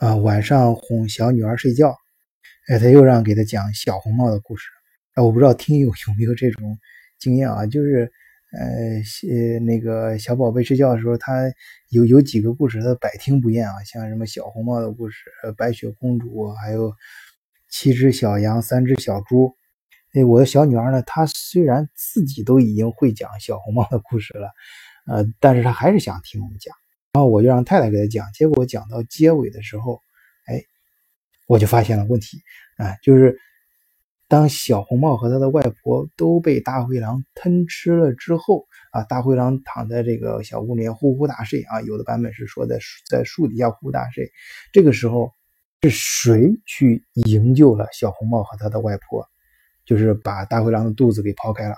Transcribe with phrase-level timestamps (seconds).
[0.00, 1.96] 啊，晚上哄小女儿睡觉，
[2.68, 4.68] 哎，他又让给他讲小红帽的故事。
[5.14, 6.78] 啊，我不知道听友有没有这种
[7.18, 7.64] 经验啊？
[7.64, 8.10] 就是，
[8.52, 8.66] 呃，
[9.30, 11.44] 呃，那个小宝贝睡觉的时候，他
[11.90, 15.16] 有有几个故事，他百听不厌啊，像什么小红帽的故事、
[15.56, 16.92] 白雪公主，还有
[17.70, 19.54] 七只小羊、三只小猪。
[20.12, 24.50] 哎，我的小女儿呢，她虽然自己都已经会讲小红帽的故事了，
[25.06, 26.74] 呃，但是她还是想听我们讲。
[27.14, 30.02] 然后我就让太太给他讲，结果讲到结尾的时候，
[30.46, 30.60] 哎，
[31.46, 32.42] 我就发现了问题
[32.76, 33.38] 啊，就是
[34.26, 44.28] 当小红帽和他的外婆都被大灰狼吞吃了之后啊，大灰狼躺在这个小屋里面呼呼大睡啊，有的版本是说在在树底下呼呼大睡，
[44.72, 45.32] 这个时候
[45.82, 49.24] 是谁去营救了小红帽和他的外婆？
[49.84, 51.76] 就是把大灰狼的肚子给刨开了。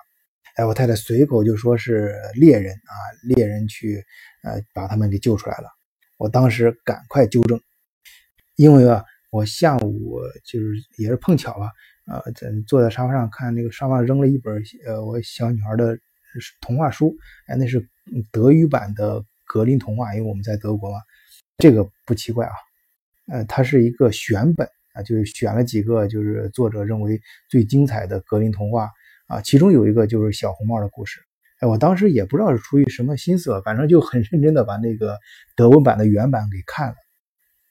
[0.56, 4.02] 哎，我太太随口就说是猎人啊，猎人去
[4.42, 5.68] 呃把他们给救出来了。
[6.16, 7.60] 我当时赶快纠正，
[8.56, 11.70] 因为啊，我下午就是也是碰巧吧，
[12.06, 15.98] 呃，在坐在沙发上看那个沙发扔了一本呃我小女儿的
[16.62, 17.14] 童话书，
[17.48, 17.86] 哎，那是
[18.32, 20.96] 德语版的格林童话，因为我们在德国嘛，
[21.58, 22.54] 这个不奇怪啊，
[23.30, 28.90] 呃，它是一个选本啊，就是选了几个就是作者认为最精彩的格林童话。
[29.26, 31.20] 啊，其中有一个就是小红帽的故事。
[31.60, 35.18] 哎，我当时也不知道是出于什么心思，反正就很认真的把那个
[35.56, 36.94] 德文版的原版给看了。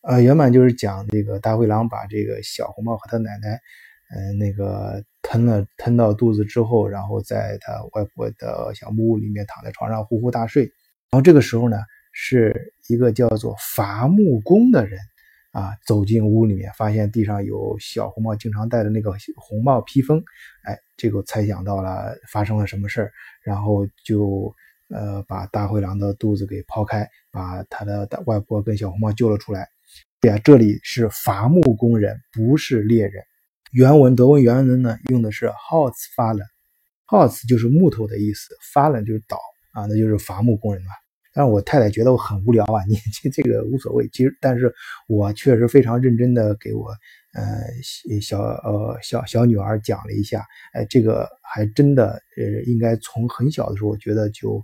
[0.01, 3.59] 呃，原版就是讲这个大灰狼把这个小红帽和他奶奶，
[4.15, 10.63] 嗯，那个吞了吞到肚子之后，然后在他外婆的小木屋里面躺在床上呼呼大睡。
[10.63, 11.77] 然后这个时候呢，
[12.11, 14.99] 是一个叫做伐木工的人。
[15.55, 20.21] 啊，走进屋里面，发现地上有小红帽经常戴的那个红帽披风，
[20.63, 23.11] 哎，这个猜想到了发生了什么事儿，
[23.41, 24.53] 然后就
[24.89, 29.65] 呃把大灰狼的肚子给剖开，把他的外婆跟小红帽救了出来。
[30.19, 33.23] 对啊，这里是伐木工人，不是猎人。
[33.71, 39.39] 原文德文原文呢用的是 Holzfällen，Holz 就是木头的意思，Fallen 就是倒
[39.71, 40.89] 啊，那就是伐木工人嘛。
[41.35, 44.07] 但是我太太觉得我很无聊啊， 你这这个无所谓。
[44.13, 44.73] 其实，但是
[45.09, 46.87] 我确实非常认真的给我
[47.33, 54.63] 呃小呃小小女儿讲了一下，哎，这个还真的呃应该从很小的时候，我觉得就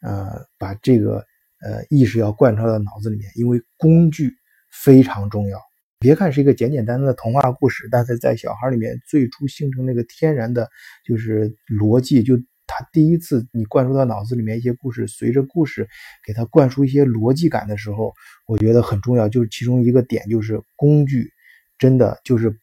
[0.00, 1.16] 呃把这个
[1.60, 4.32] 呃意识要贯穿到脑子里面，因为工具
[4.72, 5.60] 非常重要。
[5.98, 10.66] 别看是一个简简单单的童话故事，但是在小孩里面最初形成那个天然的，
[11.04, 12.38] 就是逻辑就。
[12.66, 15.88] 他第一次你灌输到脑子里面一些故事，随着故事
[16.26, 18.12] 给他灌输一些逻辑感的时候，
[18.46, 19.28] 我觉得很重要。
[19.28, 21.30] 就是其中一个点就是工具，
[21.78, 22.58] 真的就是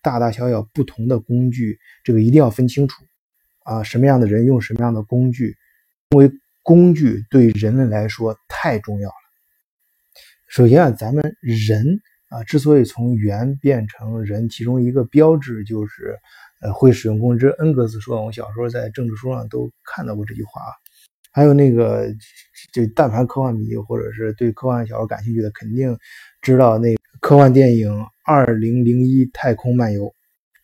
[0.00, 3.04] 大大小小不同的工具，这个一定要分清楚
[3.64, 5.56] 啊，什么样的人用什么样的工具，
[6.10, 6.30] 因为
[6.62, 9.14] 工具对人类来说太重要了。
[10.46, 16.16] 首先啊，咱们人啊之所以从猿变成人，其中一个标志就是。
[16.60, 20.72] 呃，会使用公知，恩格斯说，我小时候在政治书上都看到过这句话啊。
[21.30, 22.08] 还有那个，
[22.72, 25.96] 就但凡科幻迷或者是对科幻小说感兴趣的，肯定
[26.42, 27.92] 知道那科幻电影
[28.24, 30.04] 《二零零一太空漫游》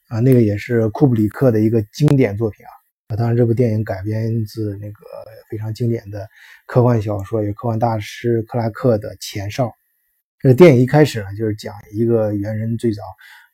[0.09, 2.73] 啊，那个也是库布里克的一个经典作品啊。
[3.09, 5.05] 啊，当然这部电影改编自那个
[5.49, 6.27] 非常经典的
[6.67, 9.67] 科幻小说，也科幻大师克拉克的《前哨》。
[10.41, 13.03] 这个电影一开始呢，就是讲一个猿人最早。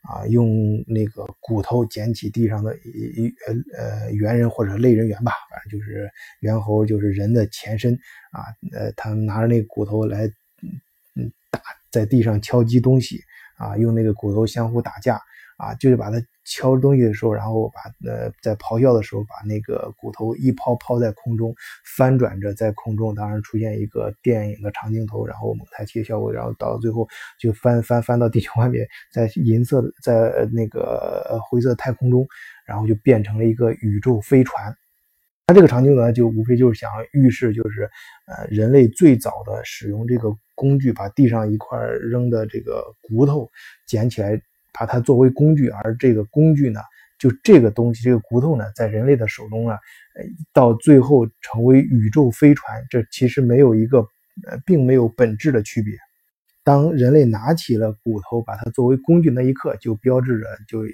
[0.02, 7.94] 啊，用那个骨头捡起地上的一呃呃猿人或者类人猿吧，反正就是猿猴，就是人的前身
[8.32, 8.44] 啊。
[8.72, 10.26] 呃，他拿着那个骨头来，
[11.16, 13.20] 嗯打在地上敲击东西
[13.58, 15.20] 啊，用那个骨头相互打架。
[15.56, 16.16] 啊，就是把它
[16.50, 21.54] 敲东西的时候，然后把呃在咆哮的时候，把那个骨头一抛抛在空中，
[21.96, 32.26] 翻转着在空中，当然出现一个电影的长镜头，然后蒙太奇的效果，然后到最后就翻翻翻到地球外面，在银色的在那个灰色太空中，
[32.66, 34.76] 然后就变成了一个宇宙飞船。
[35.46, 37.88] 它这个场景呢，就无非就是想预示，就是
[38.26, 41.78] 呃人类最早的使用这个工具，把地上一块
[42.10, 43.48] 扔的这个骨头
[43.86, 44.42] 捡起来。
[44.72, 46.80] 把它作为工具，而这个工具呢，
[47.18, 49.72] 就这个东西，这个骨头呢，在人类的手中呢，
[50.16, 53.98] 呃，到最后成为宇宙飞船，这其实没有一个，
[54.48, 55.94] 呃，并没有本质的区别。
[56.62, 60.84] 当人类拿起了骨头，把它作为工具那一刻，就标志着，就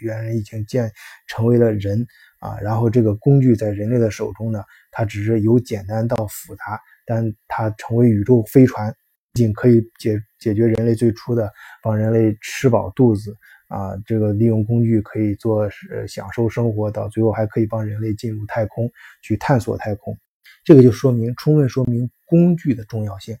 [0.00, 0.90] 猿人已经建
[1.26, 2.06] 成为了人
[2.38, 2.56] 啊。
[2.60, 8.94] 然后这个工具在人类的手中呢，它只是由简单到复杂，但它成为宇宙飞船。
[9.38, 11.52] 仅可以解解决人类最初的
[11.82, 13.36] 帮人类吃饱肚子
[13.68, 15.62] 啊，这个利用工具可以做
[15.92, 18.90] 呃享受生活，到最后还可以帮人类进入太空
[19.22, 20.18] 去探索太空，
[20.64, 23.36] 这个就说明充分说明工具的重要性。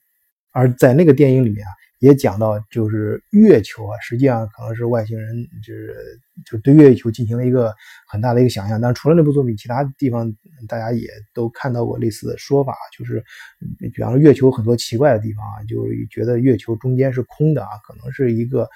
[0.50, 5.34] 而在那个电影里面啊，也讲到，就是月球啊，实际上可能是外星人
[5.64, 5.94] 就是
[6.44, 7.74] 就对月球进行了一个
[8.06, 8.80] 很大的一个想象。
[8.80, 10.32] 但除了那部作品，其他地方
[10.68, 13.24] 大家也都看到过类似的说法，就是
[13.92, 18.68] 比方说月球很多奇怪的地方啊，就是觉得月球中间是空的啊，可能是一个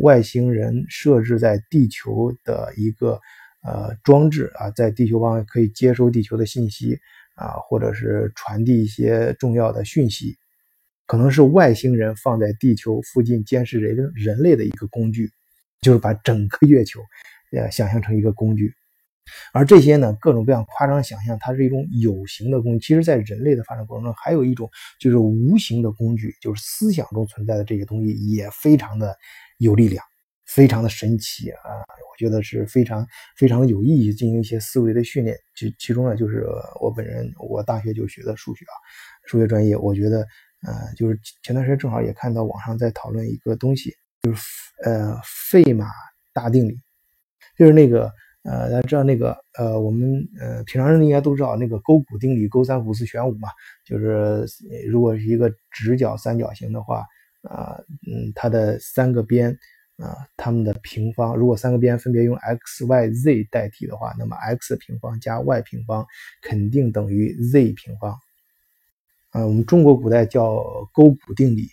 [0.00, 3.20] 外星人设置在地球的一个
[3.62, 6.98] 呃装置啊，在地球方可以接收地球的信息。
[7.34, 10.36] 啊，或者是传递一些重要的讯息，
[11.06, 15.30] 可能是外星人放在地球附近监视人人类的一个工具，
[15.80, 17.00] 就是把整个月球，
[17.52, 18.72] 呃，想象成一个工具。
[19.52, 22.80] 而这些呢，各种各样夸张想象，它是一种有形的工具。
[22.80, 24.68] 其实，在人类的发展过程中，还有一种
[25.00, 29.16] 就是无形的工具，就是思想中存在的这些东西，也非常的
[29.58, 30.04] 有力量。
[30.44, 31.80] 非常的神奇啊！
[32.10, 33.06] 我觉得是非常
[33.38, 35.34] 非常有意义，进行一些思维的训练。
[35.54, 36.44] 其其中呢，就是
[36.78, 38.74] 我本人，我大学就学的数学啊，
[39.26, 39.74] 数学专业。
[39.74, 40.26] 我觉得，
[40.66, 44.42] 呃，就是前段时间正好也看到网上在讨论一个东西，就是
[44.84, 45.86] 呃费马
[46.32, 46.80] 大定理，
[47.58, 48.10] 就是那个
[48.44, 53.48] 呃大家知道那个呃我们呃平常人应该都知道那个勾股定理，勾三股四弦五嘛，
[53.84, 54.46] 就是
[54.88, 57.04] 如果是一个直角三角形的话，
[57.42, 59.56] 啊嗯它的三个边。
[59.98, 66.04] 啊，它们的平方，如果三个边分别用 x、y、z 代替的话，那么 x 平方加 y 平方
[66.40, 68.18] 肯定等于 z 平方。
[69.32, 70.62] 啊，我们中国古代叫
[70.92, 71.68] 勾股定理。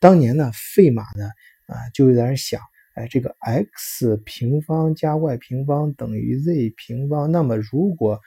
[0.00, 1.24] 当年呢，费马呢，
[1.66, 2.60] 啊，就有点想，
[2.94, 8.20] 哎，这个 x 平方加 y 平方等于 z 平方，那么如果，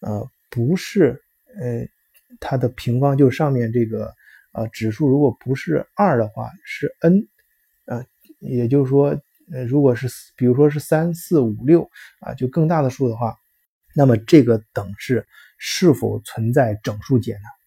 [0.00, 1.22] 呃，不是，
[1.58, 1.86] 呃，
[2.40, 4.14] 它的平方就上面这个，
[4.52, 7.26] 呃，指数如果不是二的话，是 n
[7.86, 8.04] 呃。
[8.40, 9.20] 也就是说，
[9.50, 10.06] 呃，如果是
[10.36, 13.36] 比如说是三四五六啊，就更大的数的话，
[13.96, 15.26] 那么这个等式
[15.56, 17.57] 是否存在整数解呢？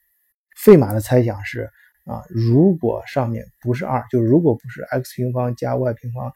[0.64, 1.70] 费马的猜想是
[2.06, 6.32] 啊，如果上面不是二，就如果不是 x 平方加 y 平方，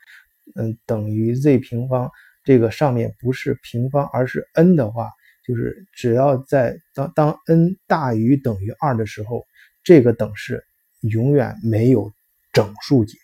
[0.56, 2.10] 嗯，等于 z 平方，
[2.44, 5.10] 这个上面不是平方而是 n 的话，
[5.46, 9.46] 就是只要在当当 n 大于等于二的时候，
[9.84, 10.64] 这个等式
[11.02, 12.12] 永远没有
[12.54, 13.18] 整数解。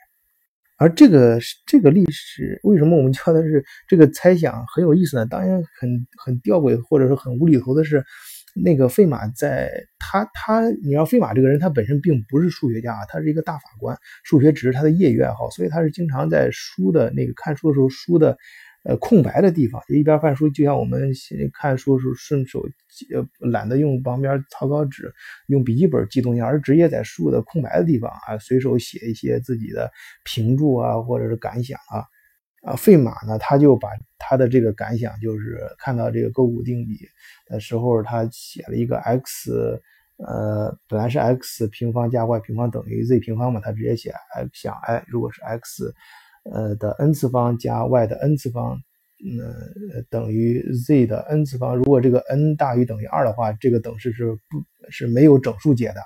[0.77, 5.27] 而这个这个历史为什么我们叫它是这个猜想很有意思呢？
[5.27, 8.03] 当然很很吊诡或者说很无厘头的是，
[8.55, 18.37] 那个费马在他他你要费马这个人他本身并不是数学家啊，他是一个大法官，数学只是他的业余爱好，所以他是经常在书的那个看书的时候书的。
[18.83, 21.11] 呃，空白的地方就一边翻书，就像我们
[21.53, 22.67] 看书的时候顺手
[23.13, 25.13] 呃懒得用旁边草稿纸，
[25.45, 29.91] 用笔记本记东西，而直接在书的空白的地方啊，随手写一些自己的
[30.23, 32.01] 评注啊，或者是感想啊。
[32.61, 36.99] 啊，费马呢，他就把他的这个感想，就是看到这个勾股定理
[37.47, 39.81] 的时候，他写了一个 x，
[40.17, 44.13] 呃，本来是 x 平方加 y 平方等于 z 平方嘛，他直接写
[44.53, 45.93] 想，哎，如果是 x。
[46.43, 51.75] 呃的 n 次方加 y 的 n 次方，呃等于 z 的 n 次方。
[51.75, 54.39] 如果这个 n 大于等于二的话，这个等式是不
[54.89, 56.01] 是没有整数解的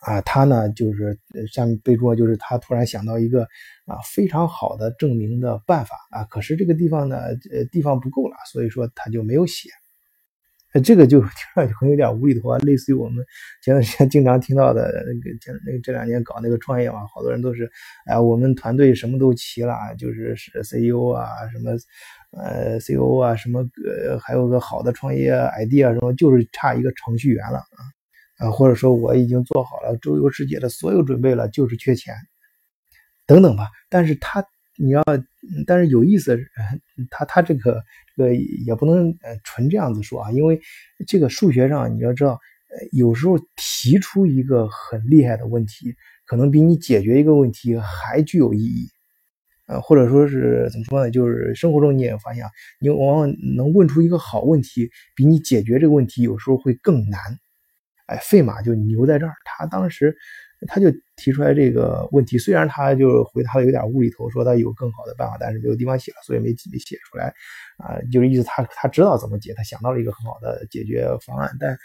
[0.00, 0.20] 啊？
[0.22, 1.16] 他呢就是
[1.52, 3.46] 下面备注就是他突然想到一个
[3.86, 7.16] 啊非常好的证明的办法啊，可是这个地方呢
[7.50, 9.68] 呃地方不够了，所以说他就没有写。
[10.82, 13.22] 这个就 听上去很有点无厘头啊，类似于我们
[13.62, 17.70] 前段时间经常听到的那个前那个这两年搞那个创业嘛，好多人都是，
[18.06, 21.72] 哎，我们团队什么都齐了，就是是 CEO 啊，什么
[22.42, 32.14] 呃 CEO 啊，什么呃还有个好的创业 idea 什么，就是差一个程序员了啊，啊，或者说我已经做好了周游世界的所有准备了，就是缺钱，
[33.32, 33.68] 等等吧。
[33.88, 34.44] 但是他
[34.76, 35.02] 你要，
[35.66, 36.38] 但是有意思，
[37.10, 37.82] 他他这个。
[38.14, 40.60] 这个也不能纯这样子说啊，因为
[41.06, 42.32] 这个数学上你要知道，
[42.68, 45.94] 呃有时候提出一个很厉害的问题，
[46.26, 48.86] 可能比你解决一个问题还具有意义，
[49.66, 51.10] 呃或者说是怎么说呢？
[51.10, 52.44] 就是生活中你也发现，
[52.80, 57.18] 你往往能问出一个好问题，比你解决这个问题有时候会更难。
[58.08, 60.14] 哎，费马就牛在这儿，他当时。
[60.66, 67.32] 他就提出来这个问题，虽然他就回答的有点无厘头，说他有更好的办法，但是没有地方写了，所以没没写出来。
[67.78, 71.76] 啊，就是意思他他知道怎么解，他想到了一个很好的解决方案，但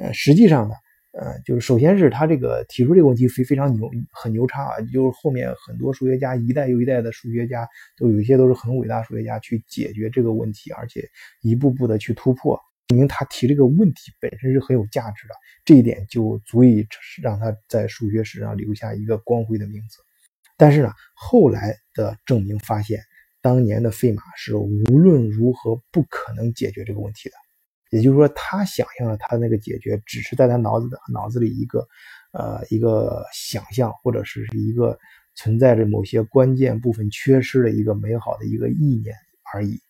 [0.00, 0.74] 呃，实际上呢，
[1.12, 11.06] 呃，就是首先是他这个提出这个问题非非常牛，很牛叉啊，就是后面很多数学家一代又一代的数学家都有一些都是很伟大数学家去解决这个问题，而且
[11.42, 12.58] 一步步的去突破。
[12.92, 15.34] 证明他提这个问题本身是很有价值的，
[15.64, 16.86] 这一点就足以
[17.22, 19.96] 让他在数学史上留下一个光辉的名字。
[20.58, 23.00] 但是呢，后来的证明发现，
[23.40, 27.34] 当年的费马是无论如何不可能解决这个问题的。
[27.88, 31.88] 也就是说，他想象的他那个解决，只是在他脑子的脑子里一个，
[32.32, 34.98] 呃，一个想象或者是一个
[35.34, 39.16] 存在着某些关键部分缺失的一个美好的一个意念
[39.54, 39.80] 而已。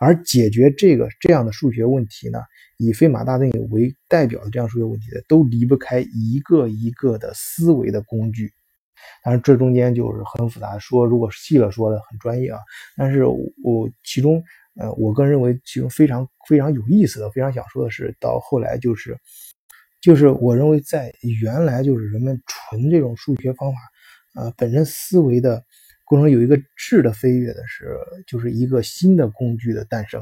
[0.00, 2.40] 而解决这个这样的数学问题呢，
[2.78, 8.50] 以费马大定理为代表的这样数学问题的，都离不开一个一个的思维的工具。
[9.22, 12.58] 当然，这中间就是很复杂，说如果细了说的很专业啊。
[12.96, 14.42] 但是我其中，
[14.80, 19.18] 呃，我个人认为其中非常非常有意思的，非常想说的是，到后来就是，
[20.00, 23.78] 就是我认为在原来就是人们纯这种数学方法，
[24.34, 25.62] 呃，本身思维的
[26.10, 30.20] 过程有一个质的飞跃的是，就是一个新的工具的诞生，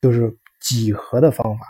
[0.00, 1.64] 就是几何的方法，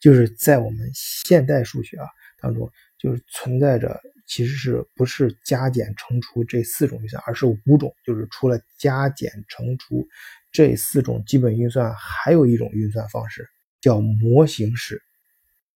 [0.00, 2.08] 就是在我们现代数学啊
[2.40, 2.68] 当中，
[2.98, 4.00] 就是存在着。
[4.26, 10.08] 其实是不是加减乘除这四种运算，而是五种，就是除了加减乘除
[10.50, 13.46] 这四种基本运算，还有一种运算方式
[13.80, 15.00] 叫模型式。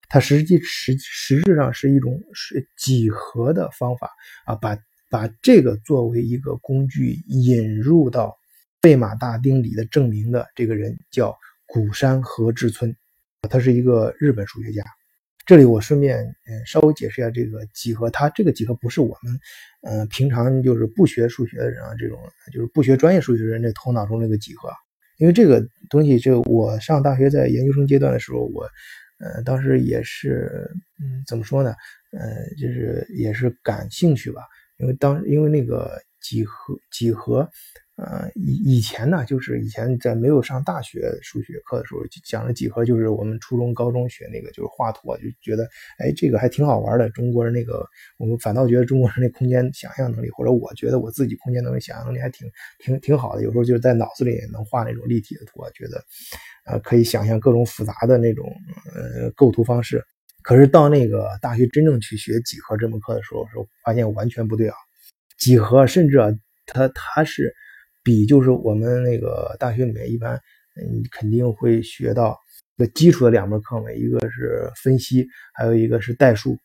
[0.08, 4.10] 它实际实实质上是一种是几何的方法
[4.46, 4.78] 啊，把
[5.10, 8.36] 把这个作为一个工具引入到
[8.82, 11.36] 费马大定理的证明的这个人叫
[11.66, 12.94] 古山和志村，
[13.48, 14.84] 他是一个日本数学家。
[15.46, 19.40] 这里我顺便嗯稍微解释一下这个几何，它这个几何不是我们
[19.80, 22.18] 嗯平常就是不学数学的人啊，这种
[22.52, 24.70] 就是不学专业数学的人的头脑中那个几何，
[25.16, 28.68] 因为这个东西就我上大学在研究生阶段的时候，我
[29.20, 31.74] 呃当时也是嗯怎么说呢，
[32.12, 34.42] 呃就是也是感兴趣吧，
[34.78, 37.48] 因为当因为那个几何几何。
[38.00, 45.68] 呃，以以前呢，就是以前在没有上大学数学课的时候，讲的几何，就是我们初中、高中学那个，就是画图，就觉得，
[45.98, 47.10] 哎，这个还挺好玩的。
[47.10, 47.84] 中国人那个，
[48.16, 53.42] 我们反倒觉得中国人那空间想象能力，或者我觉得我自己空间能力、想象能力还挺挺挺好的。
[53.42, 56.04] 有时候就是在脑子里也能画那种立体的图，觉得，
[56.66, 58.48] 呃，可以想象各种复杂的那种
[58.94, 60.04] 呃构图方式。
[60.48, 64.74] 可是到那个大学真正去学几何这门课的时候，时候发现完全不对啊。
[65.36, 66.30] 几何甚至啊，
[66.64, 67.54] 它它是。
[68.02, 70.36] 比就是我们那个大学里面一般，
[70.76, 72.38] 嗯，肯定会学到
[72.78, 76.58] 个基础的两门课嘛，一个是分析，还有一个是代数。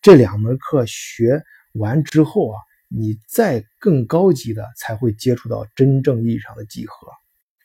[0.00, 7.08] 这两门课学完之后啊，你再更高级的才会接触到真正意义上的几何。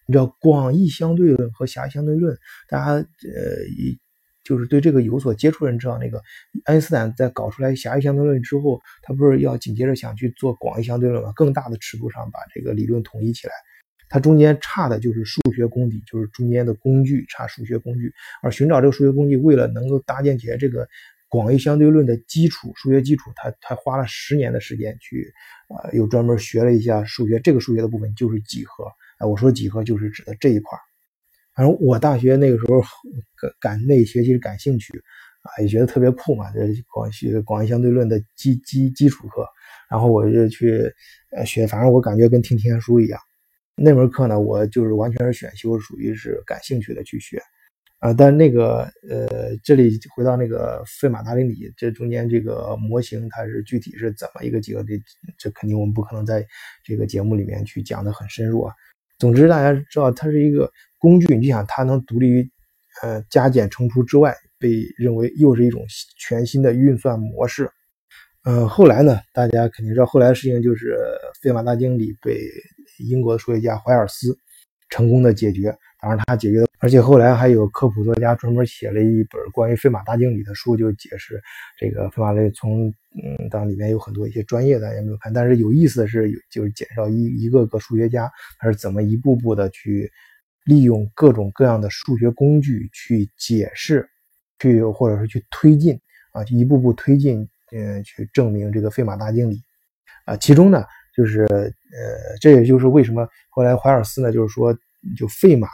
[0.07, 2.35] 你知道广义相对论和狭义相对论，
[2.67, 3.05] 大家呃
[3.77, 3.99] 一。
[4.49, 6.19] 就是对这个有所接触人知道，那个
[6.65, 11.31] 爱因斯坦在搞出来狭义相对论之后，他不是要紧接着想去做广义相对论吗？
[11.35, 13.53] 更大的尺度上把这个理论统一起来。
[14.09, 18.11] 它中间差的就是数学功底，就是中间的工具差数学工具。
[18.41, 20.87] 而寻找这个数学工具，为了能够搭建起来这个
[21.27, 25.31] 广义相对论的基础数学基础，他他花了十年的时间去，
[25.67, 27.39] 啊，又专门学了一下数学。
[27.39, 28.85] 这个数学的部分就是几何。
[29.19, 30.75] 啊，我说几何就是指的这一块
[31.59, 32.79] 反正我大学那个时候
[33.35, 34.97] 感感那学习感兴趣
[35.41, 39.45] 啊，也觉得特别酷嘛，这广学广义相对论的基基基础课，
[39.91, 40.89] 然后我就去
[41.35, 43.19] 呃学，反正我感觉跟听天书一样。
[43.75, 47.41] 那门课呢，我就是完全是选修，属于是感兴趣的去学
[47.99, 48.13] 啊。
[48.13, 54.93] 但那个呃，这里回到那个费马大定理，这中间这个模型它是具体是怎么一个几何的，
[55.37, 56.47] 这肯定我们不可能在
[56.85, 58.73] 这个节目里面去讲的很深入啊。
[59.19, 62.49] 总之，大家知道它是一个工具，你想它能独立于
[63.03, 65.83] 呃加减乘除之外，被认为又是一种
[66.17, 67.69] 全新的运算模式。
[68.45, 70.97] 呃，后来呢，大家肯定知道，后来的事情就是
[71.41, 72.39] 费马大定理被
[72.99, 74.37] 英国的数学家怀尔斯
[74.89, 75.77] 成功的解决。
[76.01, 81.41] 当然，他解决的，而且后来还有科普作家专门写了一本关于费马大定理的书，就解释
[81.77, 82.87] 这个费马类从
[83.21, 90.09] 嗯，当然里面有很多一些专业的也没有看，但是有意思的是，就是介绍一一个个数学家他是怎么一步步的去
[90.63, 94.07] 利用各种各样的数学工具去解释，
[94.59, 95.99] 去或者是去推进
[96.31, 99.61] 啊，一步步推进，嗯，去证明这个费马大定理
[100.23, 104.73] 啊，其中呢，就是呃，这也就是为什么后来怀尔斯呢，就是说
[105.17, 105.67] 就费马。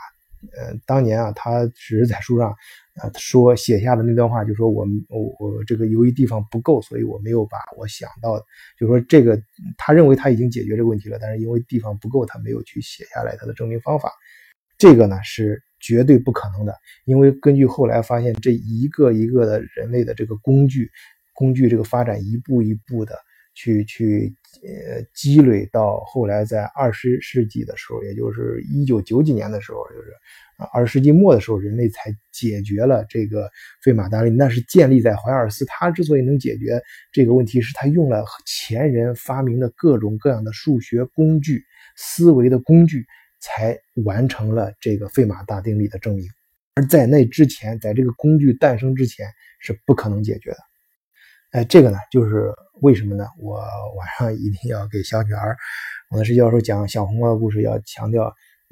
[0.53, 2.53] 呃，当年啊，他只是在书上，
[3.01, 8.37] 呃说写下的那段话，就说我们我我这个由于地方不够，所以我没有把我想到，
[8.79, 9.41] 就说这个
[9.77, 14.11] 他认为他已经解决这个问题了，但是因为地方不够，他没有去写下来他的证明方法。
[14.77, 16.75] 这个呢是绝对不可能的，
[17.05, 20.91] 因为根据后来发现，这一个一个的人类的这个工具，
[21.33, 23.17] 工具这个发展一步一步的。
[23.55, 30.13] 去去呃积累到后来，在二十世纪的时候，也就是一九九几年的时候，就是
[30.71, 33.49] 二十世纪末的时候，人类才解决了这个
[33.81, 34.35] 费马大定理。
[34.37, 36.81] 那是建立在怀尔斯，他之所以能解决
[37.11, 41.63] 这个问题，是他用了前人发明的各种各样的数学工具、
[41.95, 43.05] 思维的工具，
[43.39, 46.25] 才完成了这个费马大定理的证明。
[46.75, 49.27] 而在那之前，在这个工具诞生之前，
[49.59, 50.57] 是不可能解决的。
[51.55, 53.25] 哎，这个呢，就是为什么呢？
[53.39, 53.55] 我
[53.95, 55.55] 晚上一定要给小女儿，
[56.11, 58.25] 我的是教授讲小红帽的故事，要强调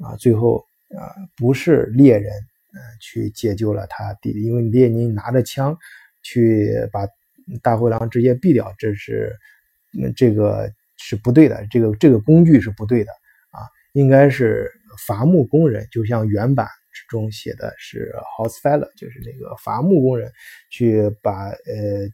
[0.04, 0.62] 啊，最后
[0.94, 5.74] 啊，不是猎人嗯去解救了他弟弟，因为列宁拿着枪
[6.22, 7.08] 去把
[7.62, 9.34] 大灰狼直接毙掉，这是
[9.90, 13.10] 那这个是不对的，这个这个工具是不对的
[13.48, 13.64] 啊，
[13.94, 14.70] 应该是
[15.06, 20.30] 伐木工人，就像原版之中写的是 hostfiler 就是那个伐木工人
[20.68, 22.06] 去把呃。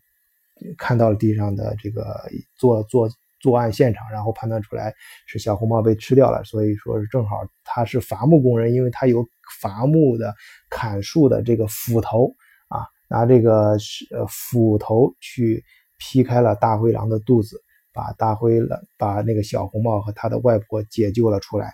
[0.79, 3.09] 看到了地上的这个作作
[3.41, 4.95] 作案现场，然后判断出来
[5.27, 9.27] 是小红帽被吃掉了，所以说是正好他是伐木工人，因为他有
[9.61, 10.35] 伐木的
[10.69, 12.35] 砍树的这个斧头
[12.69, 13.79] 啊，拿这个
[14.11, 15.65] 呃斧头去
[15.99, 17.63] 劈开了大灰狼的肚子，
[17.93, 21.73] 把大灰狼把那个小红帽和他的外婆解救了出来。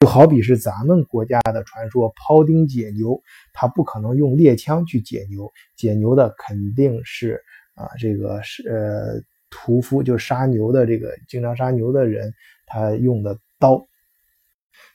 [0.00, 7.40] 就好比是咱们国家的传说庖丁解牛，他不可能用猎枪去解牛，解牛的肯定是。
[7.74, 12.32] 啊，这个是呃屠夫，就杀牛的这个经常杀牛的人，
[12.66, 13.86] 他用的刀。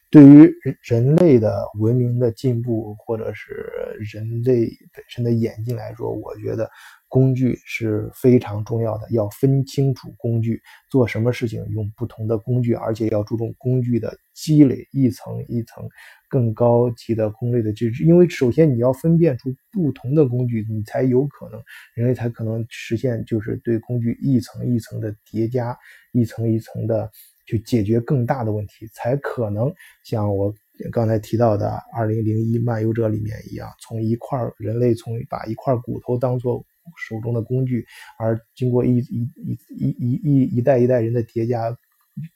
[0.09, 0.49] 对于
[0.81, 3.51] 人类的文明的进步，或者是
[3.99, 6.69] 人类本身的演进来说，我觉得
[7.07, 9.07] 工具是非常重要的。
[9.11, 15.87] 要分清楚工具，做什么事情用不同的工具，而且要注重工具的积累，一层一层
[16.29, 18.03] 更高级的工具的机制。
[18.03, 21.61] 因为首先你要分辨出不同的工具，你才有可能
[21.95, 25.77] 人类才可能实现就是对工具一层一层的叠加，
[26.11, 27.09] 一层一层的。
[27.49, 29.73] 去解决更大的问题，才可能
[30.03, 30.53] 像我
[30.91, 36.61] 刚才提到的《二零零一漫游者》里面一样，从一块人类从把一块骨头当做
[36.95, 37.85] 手中的工具，
[38.17, 41.77] 而经过一一一一一一代一代人的叠加，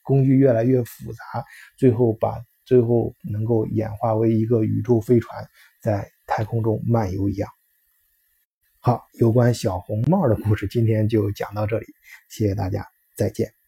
[0.01, 1.45] 工具越来越复杂，
[1.77, 5.47] 最后把最后能够演化为一个宇宙飞船
[5.81, 7.49] 在太空中漫游一样。
[8.79, 11.85] 好，有关小红帽的故事今天就讲到这里，
[12.29, 13.60] 谢谢大家，再见。